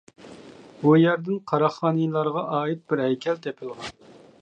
بۇ 0.83 0.93
يەردىن 1.01 1.37
قاراخانىيلارغا 1.53 2.47
ئائىت 2.59 2.85
بىر 2.91 3.07
ھەيكەل 3.07 3.43
تېپىلغان. 3.47 3.97